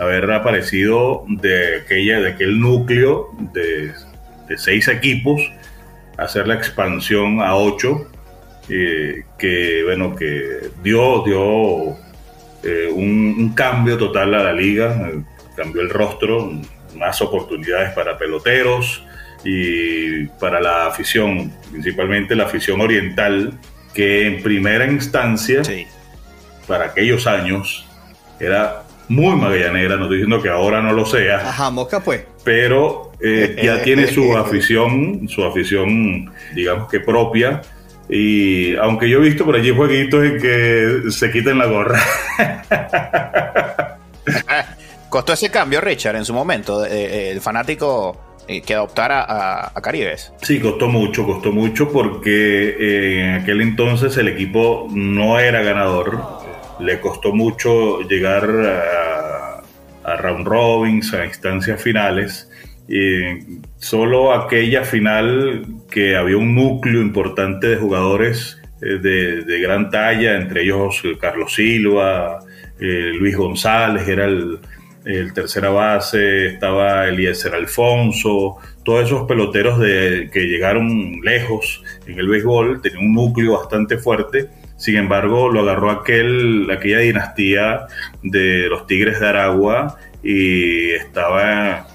[0.00, 3.92] haber aparecido de, aquella, de aquel núcleo de,
[4.56, 5.40] seis equipos,
[6.16, 8.10] hacer la expansión a ocho,
[8.68, 11.96] eh, que bueno, que dio, dio
[12.64, 15.12] eh, un, cambio total a la liga,
[15.54, 16.50] cambió el rostro,
[16.96, 19.04] más oportunidades para peloteros
[19.44, 23.52] y para la afición, principalmente la afición oriental,
[23.94, 25.62] que en primera instancia,
[26.66, 27.86] para aquellos años,
[28.40, 31.38] era muy magallanera, no estoy diciendo que ahora no lo sea.
[31.48, 32.22] Ajá, Mosca pues.
[32.44, 37.60] Pero eh, ya tiene su afición, su afición, digamos que propia.
[38.08, 42.00] Y aunque yo he visto por allí jueguitos en que se quiten la gorra.
[45.08, 48.16] Costó ese cambio, Richard, en su momento, eh, eh, el fanático
[48.66, 50.32] que adoptara a, Caribes.
[50.42, 56.39] Sí, costó mucho, costó mucho porque en aquel entonces el equipo no era ganador
[56.80, 58.44] le costó mucho llegar
[60.04, 62.50] a, round robins, a instancias finales.
[62.88, 70.36] Y solo aquella final que había un núcleo importante de jugadores eh, de, gran talla,
[70.36, 72.40] entre ellos Carlos Silva,
[72.80, 74.58] eh, Luis González, era el,
[75.04, 82.28] el, tercera base, estaba Eliezer Alfonso, todos esos peloteros de, que llegaron lejos en el
[82.28, 84.48] béisbol, tenían un núcleo bastante fuerte
[84.80, 87.86] sin embargo, lo agarró aquel, aquella dinastía
[88.22, 91.86] de los Tigres de Aragua y estaba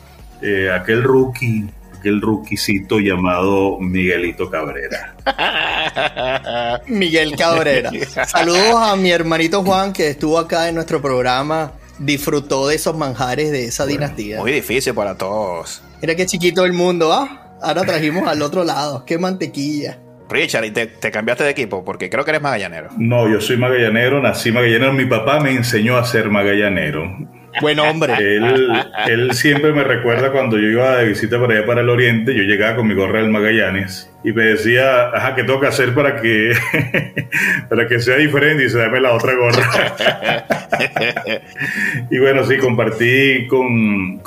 [0.43, 1.65] eh, aquel rookie,
[1.98, 5.15] aquel rookiecito llamado Miguelito Cabrera.
[6.86, 7.89] Miguel Cabrera.
[8.28, 11.71] Saludos a mi hermanito Juan que estuvo acá en nuestro programa.
[11.98, 14.41] Disfrutó de esos manjares de esa dinastía.
[14.41, 15.82] Muy difícil para todos.
[16.02, 17.58] Mira qué chiquito el mundo, ¿ah?
[17.63, 19.06] Ahora trajimos al otro lado.
[19.06, 20.05] Qué mantequilla.
[20.29, 21.83] Richard, ¿y te, cambiaste de equipo?
[21.85, 22.89] Porque creo que eres magallanero.
[22.97, 24.93] No, yo soy magallanero, nací magallanero.
[24.93, 27.15] Mi papá me enseñó a ser magallanero.
[27.61, 28.13] Buen hombre.
[29.07, 32.43] Él, siempre me recuerda cuando yo iba de visita para allá para el oriente, yo
[32.43, 36.19] llegaba con mi gorra del Magallanes y me decía, ajá, ¿qué tengo que hacer para
[36.19, 36.51] que,
[37.69, 38.65] para que sea diferente?
[38.65, 40.43] Y se dame la otra gorra.
[42.09, 44.19] y bueno, sí, compartí con,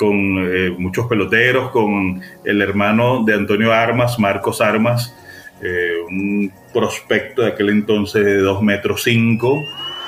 [0.50, 5.14] eh, muchos peloteros, con el hermano de Antonio Armas, Marcos Armas,
[5.60, 9.60] eh, un prospecto de aquel entonces de 2 metros 5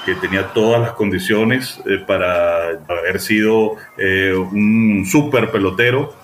[0.06, 6.14] que tenía todas las condiciones eh, para haber sido eh, un super pelotero.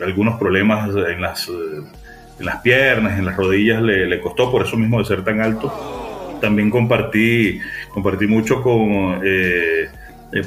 [0.00, 4.98] algunos problemas en las, en las piernas, en las rodillas le, costó por eso mismo
[4.98, 6.38] de ser tan alto.
[6.40, 7.60] También compartí,
[7.92, 9.20] compartí mucho con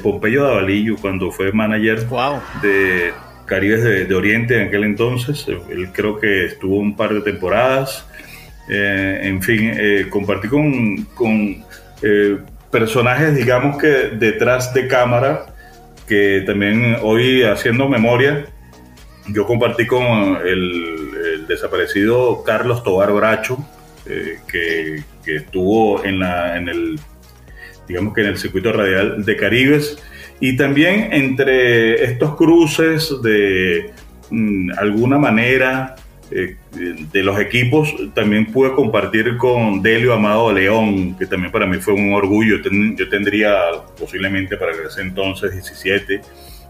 [0.02, 2.08] Pompeyo Davalillo cuando fue manager
[2.60, 3.12] de,
[3.46, 5.46] Caribes de, Oriente en aquel entonces.
[5.48, 8.06] Él creo que estuvo un par de temporadas.
[8.68, 11.64] Eh, en fin, eh, compartí con, con
[12.02, 12.38] eh,
[12.70, 15.46] personajes, digamos que detrás de cámara,
[16.06, 18.46] que también hoy haciendo memoria,
[19.28, 23.58] yo compartí con el, desaparecido Carlos Tobar Bracho,
[24.06, 26.98] que, que, estuvo en, la, en el,
[27.86, 29.98] digamos que en el circuito radial de Caribes
[30.40, 33.90] y también entre estos cruces de
[34.30, 35.96] mm, alguna manera
[36.30, 36.56] eh,
[37.12, 41.94] de los equipos, también pude compartir con Delio Amado León, que también para mí fue
[41.94, 42.56] un orgullo.
[42.62, 43.54] yo tendría
[43.98, 46.20] posiblemente para ese entonces 17,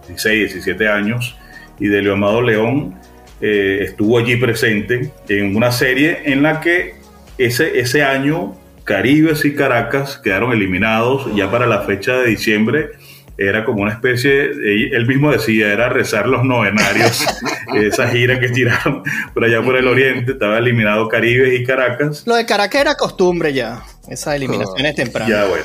[0.08, 1.36] 16, 17 años,
[1.78, 2.94] y Delio Amado León
[3.40, 6.96] eh, estuvo allí presente en una serie en la que
[7.38, 12.90] ese, ese año Caribes y Caracas quedaron eliminados ya para la fecha de diciembre
[13.36, 17.24] era como una especie, él mismo decía, era rezar los novenarios,
[17.74, 22.24] esa gira que tiraron por allá por el oriente, estaba eliminado Caribe y Caracas.
[22.26, 25.28] Lo de Caracas era costumbre ya, esas eliminaciones oh, tempranas.
[25.28, 25.64] Ya, bueno.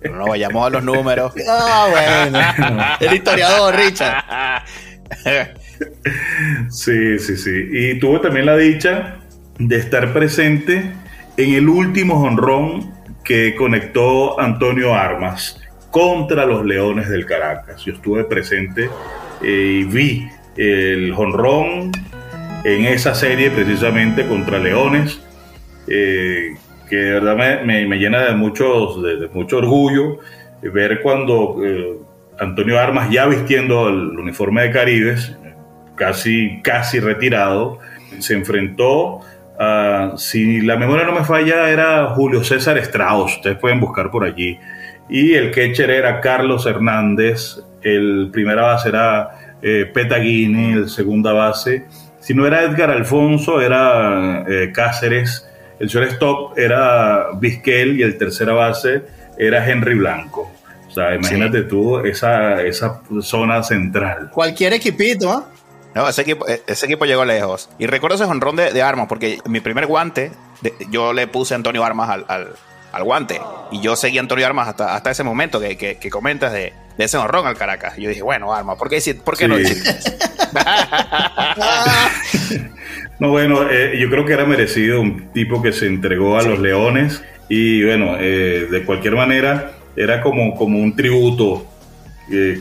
[0.00, 1.32] Pero no vayamos a los números.
[1.48, 2.96] Ah, bueno.
[3.00, 4.64] El historiador, Richard.
[6.70, 7.68] Sí, sí, sí.
[7.70, 9.18] Y tuvo también la dicha
[9.58, 10.92] de estar presente
[11.36, 12.92] en el último jonrón
[13.24, 17.84] que conectó Antonio Armas contra los Leones del Caracas.
[17.84, 18.88] Yo estuve presente
[19.42, 21.92] eh, y vi el jonrón
[22.64, 25.20] en esa serie precisamente contra Leones,
[25.86, 26.54] eh,
[26.88, 30.18] que de verdad me, llena de, muchos, de, mucho orgullo
[30.62, 31.96] ver cuando eh,
[32.38, 35.36] Antonio Armas, ya vistiendo el uniforme de Caribes,
[35.96, 37.78] casi, casi retirado,
[38.18, 39.20] se enfrentó
[39.62, 44.24] a, si la memoria no me falla, era Julio César Strauss, ustedes pueden buscar por
[44.24, 44.58] allí,
[45.08, 51.86] y el catcher era Carlos Hernández, el primera base era eh, Petaguini, el segunda base,
[52.20, 55.48] si no era Edgar Alfonso, era eh, Cáceres,
[55.80, 59.02] el shortstop era Vizquel y el tercera base
[59.36, 60.52] era Henry Blanco.
[60.86, 64.30] O sea, imagínate tú esa, esa zona central.
[64.30, 65.48] Cualquier equipito, ¿ah?
[65.94, 67.68] No, ese equipo, e, ese equipo llegó lejos.
[67.78, 70.32] Y recuerdo ese jonrón de, armas, porque mi primer guante,
[70.90, 72.54] yo le puse a Antonio Armas al,
[73.04, 73.40] guante.
[73.70, 77.16] Y yo seguí a Antonio Armas hasta, hasta ese momento que, que, comentas de, ese
[77.16, 77.98] honrón al Caracas.
[77.98, 79.56] Y yo dije, bueno, Armas, ¿por qué, por qué no
[83.18, 86.58] no, bueno, eh, yo creo que era merecido un tipo que se entregó a los
[86.58, 87.22] Leones.
[87.48, 91.66] Y bueno, eh, de cualquier manera era como, como un tributo
[92.30, 92.60] eh,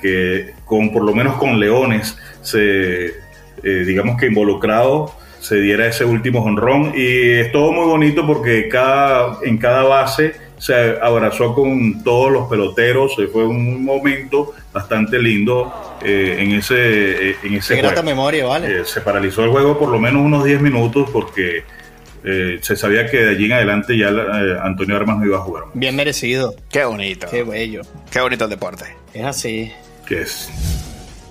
[0.00, 6.04] que, con por lo menos con Leones se eh, digamos que involucrado se diera ese
[6.04, 12.02] último honrón y es todo muy bonito porque cada, en cada base se abrazó con
[12.02, 18.46] todos los peloteros, fue un momento bastante lindo eh, en ese, en ese Qué memoria,
[18.46, 18.84] vale.
[18.86, 21.64] se paralizó el juego por lo menos unos 10 minutos porque
[22.24, 25.40] eh, se sabía que de allí en adelante ya eh, Antonio Armas no iba a
[25.40, 25.64] jugar.
[25.74, 26.54] Bien merecido.
[26.70, 27.26] Qué bonito.
[27.30, 27.82] Qué bello.
[28.10, 28.86] Qué bonito el deporte.
[29.12, 29.70] Es así.
[30.06, 30.50] ¿Qué es?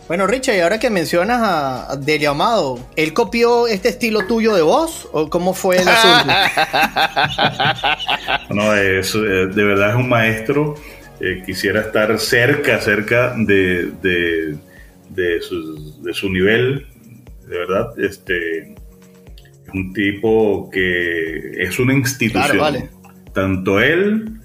[0.08, 4.62] Bueno, Richard, y ahora que mencionas a Delio Amado, ¿él copió este estilo tuyo de
[4.62, 6.34] voz o cómo fue el asunto?
[8.54, 10.76] no, es, eh, de verdad es un maestro.
[11.46, 14.58] quisiera estar cerca, cerca de, de,
[15.10, 16.86] de, su, de su nivel.
[17.48, 18.76] De verdad, este,
[19.74, 22.90] un tipo que es una institución.
[23.34, 24.43] Tanto él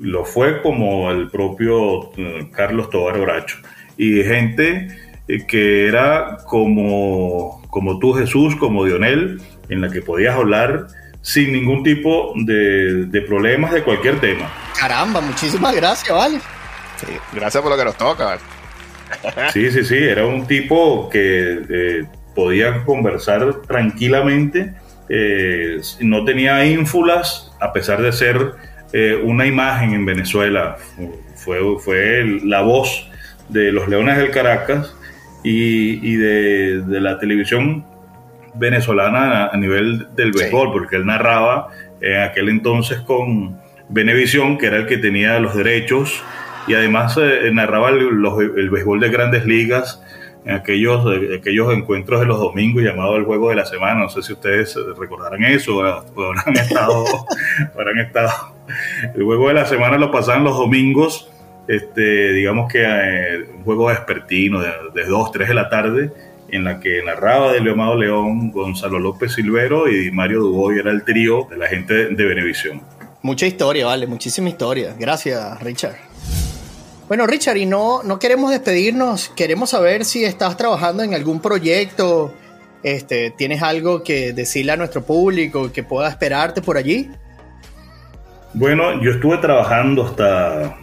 [0.00, 3.58] lo fue como el propio eh, Carlos Tobar Bracho.
[3.96, 4.88] Y gente
[5.28, 10.88] eh, que era como, como tú Jesús, como Dionel, en la que podías hablar
[11.22, 14.50] sin ningún tipo de, problemas de cualquier tema.
[14.78, 16.40] Caramba, muchísimas gracias, vale.
[17.32, 18.38] gracias por lo que nos toca.
[19.52, 24.72] Sí, sí, sí, era un tipo que eh, podía conversar tranquilamente,
[25.08, 28.54] eh, no tenía ínfulas, a pesar de ser
[28.92, 30.76] eh, una imagen en Venezuela,
[31.36, 33.08] fue, fue la voz
[33.48, 34.94] de los Leones del Caracas
[35.42, 37.84] y, de, la televisión
[38.54, 41.68] venezolana a, nivel del béisbol, porque él narraba
[42.00, 46.22] en aquel entonces con Venevisión, que era el que tenía los derechos,
[46.66, 50.02] y además eh, narraba el, el béisbol de grandes ligas
[50.44, 51.04] en aquellos,
[51.38, 54.00] aquellos encuentros de los domingos llamados el juego de la semana.
[54.00, 57.04] No sé si ustedes recordarán eso o habrán estado,
[57.74, 58.49] habrán estado.
[59.14, 61.30] El juego de la semana lo pasaban los domingos,
[61.68, 66.10] este, digamos que eh, un juego vespertino de, de 2, 3 de la tarde,
[66.50, 71.04] en la que narraba de Leomado León, Gonzalo López Silvero y Mario Duboy era el
[71.04, 72.82] trío de la gente de Venevisión.
[73.22, 74.94] Mucha historia, vale, muchísima historia.
[74.98, 75.96] Gracias, Richard.
[77.06, 82.32] Bueno, Richard, y no, no queremos despedirnos, queremos saber si estás trabajando en algún proyecto,
[82.82, 87.10] este, tienes algo que decirle a nuestro público que pueda esperarte por allí.
[88.54, 90.76] Bueno, yo estuve trabajando hasta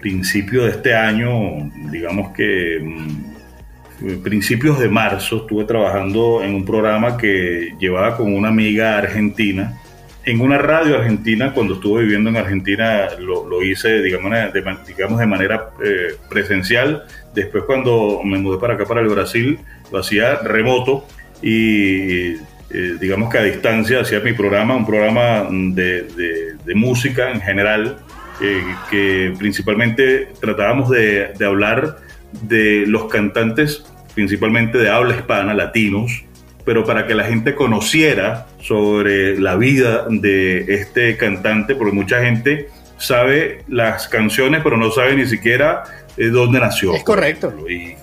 [0.00, 7.16] principio de este año, digamos que mm, principios de marzo, estuve trabajando en un programa
[7.16, 9.80] que llevaba con una amiga argentina
[10.26, 16.16] en una radio argentina, cuando estuve viviendo en Argentina, lo, hice, digamos de, manera eh,
[16.28, 17.04] presencial.
[17.32, 19.60] Después, cuando me mudé para acá, para el Brasil,
[19.92, 21.06] lo hacía remoto
[21.40, 22.34] y,
[22.70, 27.98] eh, digamos que a distancia, hacía mi programa, un programa de, música en general,
[28.40, 31.98] eh, que principalmente tratábamos de, de hablar
[32.42, 36.24] de los cantantes, principalmente de habla hispana, latinos,
[36.64, 42.68] pero para que la gente conociera sobre la vida de este cantante, porque mucha gente
[42.98, 45.84] sabe las canciones, pero no sabe ni siquiera
[46.16, 46.94] eh, dónde nació.
[46.94, 47.54] Es correcto.
[47.68, 47.94] y,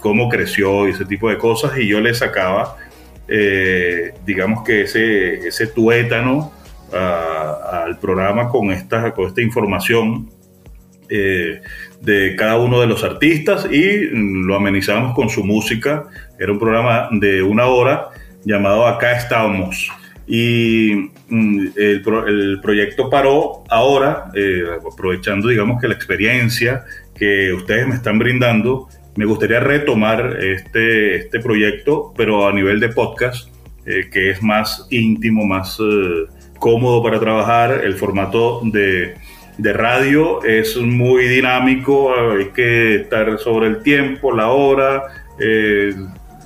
[0.00, 1.78] cómo creció y ese tipo de cosas.
[1.78, 2.76] Y yo le sacaba,
[3.34, 6.52] eh, digamos que ese, ese tuétano
[6.92, 10.28] al programa con esta, con esta información
[11.08, 11.62] eh,
[12.00, 16.04] de cada uno de los artistas y lo amenizábamos con su música.
[16.38, 18.08] Era un programa de una hora
[18.44, 19.90] llamado Acá estamos.
[20.26, 27.94] Y mm, el, proyecto paró ahora, eh, aprovechando, digamos, que la experiencia que ustedes me
[27.94, 33.48] están brindando, me gustaría retomar este, este proyecto, pero a nivel de podcast,
[33.84, 35.78] eh, que es más íntimo, más
[36.62, 37.80] cómodo para trabajar.
[37.84, 39.16] El formato de,
[39.58, 45.02] radio es muy dinámico, hay que estar sobre el tiempo, la hora,
[45.40, 45.92] eh,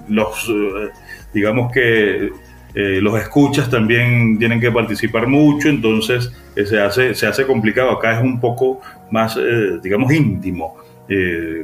[0.09, 0.89] los, eh,
[1.35, 2.31] digamos que
[2.75, 7.91] eh, los escuchas también tienen que participar mucho, entonces se, hace, se hace complicado.
[7.91, 9.39] Acá es un poco más,
[9.83, 10.77] digamos, íntimo.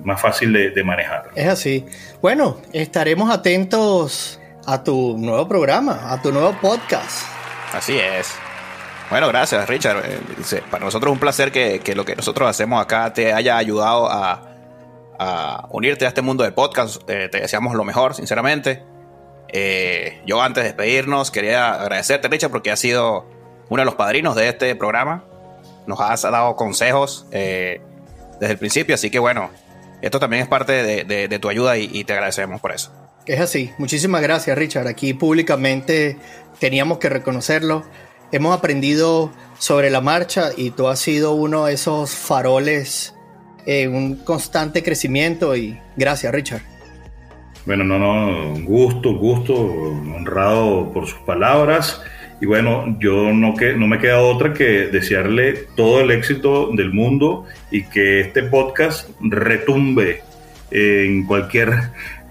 [0.05, 1.31] Más fácil de, de manejar.
[1.35, 1.87] Es así.
[2.21, 7.27] Bueno, estaremos atentos a tu nuevo programa, a tu nuevo podcast.
[7.73, 8.35] Así es.
[9.11, 10.03] Bueno, gracias, Richard.
[10.07, 14.09] Eh, para nosotros es un placer que, lo que nosotros hacemos acá te haya ayudado
[14.11, 14.49] a,
[15.71, 17.03] unirte a este mundo de podcast.
[17.09, 18.83] Eh, te deseamos lo mejor, sinceramente.
[19.49, 23.27] Eh, yo antes de despedirnos quería agradecerte, Richard, porque has sido
[23.69, 25.25] uno de los padrinos de este programa.
[25.87, 27.27] Nos has dado consejos
[28.43, 29.51] desde el principio, así que bueno,
[30.03, 32.93] esto también es parte de, tu ayuda y te agradecemos por eso.
[33.27, 33.71] Es así.
[33.79, 34.89] Muchísimas gracias, Richard.
[34.89, 36.17] Aquí públicamente
[36.59, 37.85] teníamos que reconocerlo.
[38.33, 43.15] Hemos aprendido sobre la marcha y tú has sido uno de esos faroles
[43.65, 46.63] en un constante crecimiento y gracias, Richard.
[47.65, 52.01] Bueno, no, no, un gusto, gusto, honrado por sus palabras.
[52.43, 56.93] Y bueno, yo no, que, no me queda otra que desearle todo el éxito del
[56.93, 60.25] mundo y que este podcast retumbe
[60.73, 61.69] en cualquier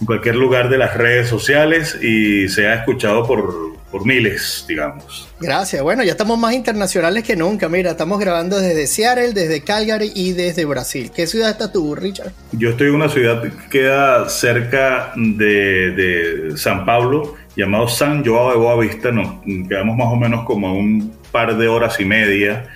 [0.02, 5.30] en cualquier lugar de las redes sociales y sea escuchado por, por miles, digamos.
[5.40, 5.82] Gracias.
[5.82, 7.70] Bueno, ya estamos más internacionales que nunca.
[7.70, 11.12] Mira, estamos grabando desde Seattle, desde Calgary y desde Brasil.
[11.16, 12.34] ¿Qué ciudad estás tú, Richard?
[12.52, 18.52] Yo estoy en una ciudad que queda cerca de, de San Pablo, llamado San Joao
[18.52, 19.12] de Boavista.
[19.12, 22.70] Nos quedamos más o menos como un par de horas y media.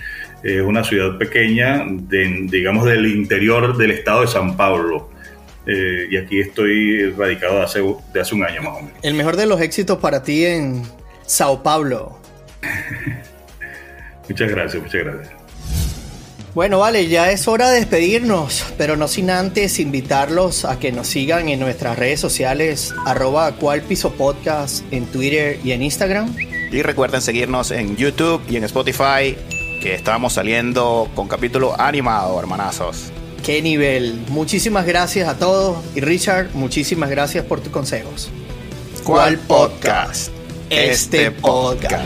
[0.43, 5.09] Es una ciudad pequeña, de, digamos, del interior del estado de San Pablo.
[5.65, 7.81] Eh, y aquí estoy radicado de hace,
[8.13, 8.99] de hace un año más o menos.
[9.01, 10.83] El mejor de los éxitos para ti en
[11.25, 12.19] Sao Paulo.
[14.29, 15.34] muchas gracias, muchas gracias.
[16.55, 21.07] Bueno, vale, ya es hora de despedirnos, pero no sin antes invitarlos a que nos
[21.07, 26.33] sigan en nuestras redes sociales, arroba cual piso podcast en Twitter y en Instagram.
[26.71, 29.35] Y recuerden seguirnos en YouTube y en Spotify,
[29.81, 33.11] que estamos saliendo con capítulo animado, hermanazos.
[33.43, 34.17] Qué nivel.
[34.29, 35.83] Muchísimas gracias a todos.
[35.93, 38.29] Y Richard, muchísimas gracias por tus consejos.
[39.03, 40.31] ¿Cuál podcast?
[40.69, 42.05] Este, este podcast.